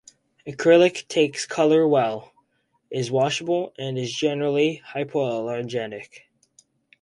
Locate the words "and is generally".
3.77-4.81